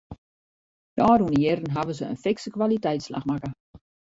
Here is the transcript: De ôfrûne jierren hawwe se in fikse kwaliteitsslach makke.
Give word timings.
De 0.95 1.01
ôfrûne 1.09 1.39
jierren 1.41 1.73
hawwe 1.75 1.93
se 1.99 2.05
in 2.11 2.21
fikse 2.25 2.47
kwaliteitsslach 2.55 3.25
makke. 3.29 3.49